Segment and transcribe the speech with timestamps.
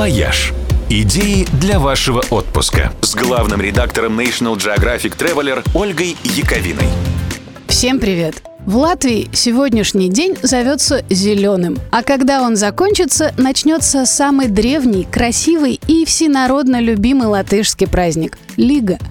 [0.00, 0.54] «Вояж».
[0.88, 6.88] Идеи для вашего отпуска с главным редактором National Geographic Traveler Ольгой Яковиной.
[7.68, 8.42] Всем привет!
[8.64, 16.06] В Латвии сегодняшний день зовется зеленым, а когда он закончится, начнется самый древний, красивый и
[16.06, 18.98] всенародно любимый латышский праздник– Лига–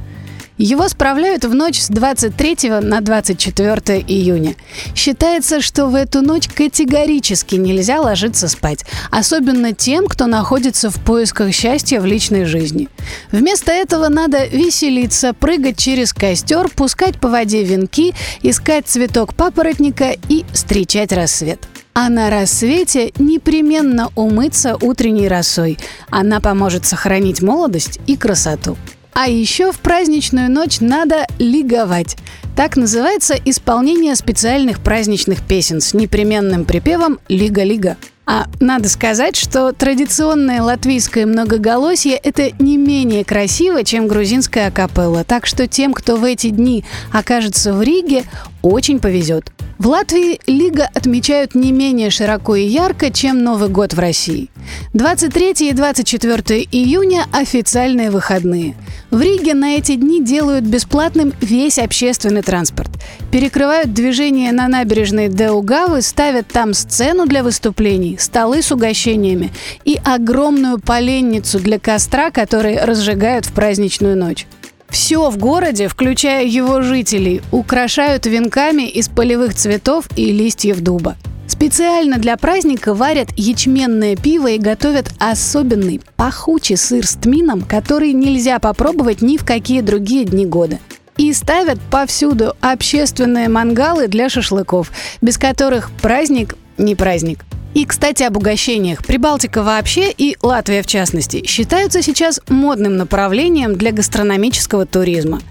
[0.60, 4.56] его справляют в ночь с 23 на 24 июня.
[4.94, 11.54] Считается, что в эту ночь категорически нельзя ложиться спать, особенно тем, кто находится в поисках
[11.54, 12.90] счастья в личной жизни.
[13.32, 20.44] Вместо этого надо веселиться, прыгать через костер, пускать по воде венки, искать цветок папоротника и
[20.52, 21.60] встречать рассвет.
[21.94, 25.78] А на рассвете непременно умыться утренней росой.
[26.10, 28.78] Она поможет сохранить молодость и красоту.
[29.14, 32.18] А еще в праздничную ночь надо лиговать.
[32.56, 37.98] Так называется исполнение специальных праздничных песен с непременным припевом «Лига-лига».
[38.32, 45.24] А надо сказать, что традиционное латвийское многоголосие– это не менее красиво, чем грузинская акапелла.
[45.24, 48.26] Так что тем, кто в эти дни окажется в Риге,
[48.62, 49.52] очень повезет.
[49.80, 54.52] В Латвии Лига отмечают не менее широко и ярко, чем Новый год в России.
[54.94, 58.76] 23 и 24 июня– официальные выходные.
[59.10, 62.89] В Риге на эти дни делают бесплатным весь общественный транспорт.
[63.32, 69.52] Перекрывают движение на набережной Деугавы, ставят там сцену для выступлений, столы с угощениями
[69.86, 74.48] и огромную поленницу для костра, который разжигают в праздничную ночь.
[74.90, 81.16] Все в городе, включая его жителей, украшают венками из полевых цветов и листьев дуба.
[81.48, 88.60] Специально для праздника варят ячменное пиво и готовят особенный пахучий сыр с тмином, который нельзя
[88.60, 90.80] попробовать ни в какие другие дни года.
[91.20, 94.90] И ставят повсюду общественные мангалы для шашлыков,
[95.20, 97.44] без которых праздник не праздник.
[97.74, 99.04] И, кстати, об угощениях.
[99.06, 105.42] Прибалтика вообще и Латвия в частности считаются сейчас модным направлением для гастрономического туризма.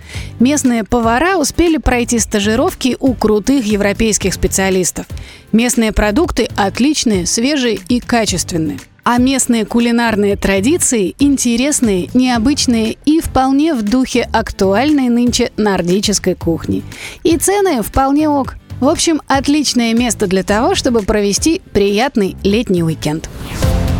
[0.40, 5.04] Местные повара успели пройти стажировки у крутых европейских специалистов.
[5.52, 8.78] Местные продукты отличные, свежие и качественные.
[9.10, 16.82] А местные кулинарные традиции интересные, необычные и вполне в духе актуальной нынче нордической кухни.
[17.22, 18.56] И цены вполне ок.
[18.80, 23.30] В общем, отличное место для того, чтобы провести приятный летний уикенд.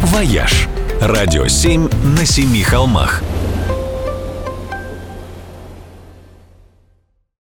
[0.03, 0.69] «Вояж»–
[1.01, 1.89] радио 7
[2.19, 3.23] на семи холмах–